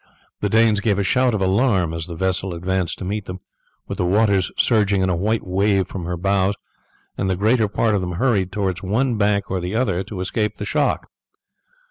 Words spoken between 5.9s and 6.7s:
her bows,